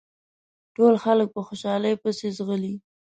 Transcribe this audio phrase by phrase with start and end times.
[0.75, 2.73] ټول خلک په خوشحالۍ پسې ځغلي.